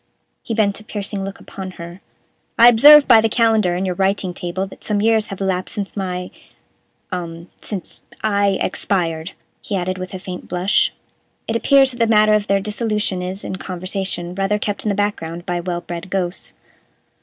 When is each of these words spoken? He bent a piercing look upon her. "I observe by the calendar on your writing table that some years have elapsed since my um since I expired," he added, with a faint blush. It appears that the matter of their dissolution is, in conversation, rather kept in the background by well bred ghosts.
He 0.41 0.55
bent 0.55 0.79
a 0.79 0.83
piercing 0.83 1.23
look 1.23 1.39
upon 1.39 1.73
her. 1.77 2.01
"I 2.57 2.69
observe 2.69 3.07
by 3.07 3.21
the 3.21 3.29
calendar 3.29 3.75
on 3.75 3.85
your 3.85 3.93
writing 3.93 4.33
table 4.33 4.65
that 4.65 4.83
some 4.83 4.99
years 4.99 5.27
have 5.27 5.39
elapsed 5.41 5.75
since 5.75 5.95
my 5.95 6.31
um 7.11 7.51
since 7.61 8.01
I 8.23 8.57
expired," 8.63 9.33
he 9.61 9.75
added, 9.75 9.99
with 9.99 10.15
a 10.15 10.17
faint 10.17 10.47
blush. 10.47 10.91
It 11.47 11.55
appears 11.55 11.91
that 11.91 11.97
the 11.99 12.07
matter 12.07 12.33
of 12.33 12.47
their 12.47 12.59
dissolution 12.59 13.21
is, 13.21 13.43
in 13.45 13.57
conversation, 13.57 14.33
rather 14.33 14.57
kept 14.57 14.83
in 14.85 14.89
the 14.89 14.95
background 14.95 15.45
by 15.45 15.59
well 15.59 15.81
bred 15.81 16.09
ghosts. 16.09 16.55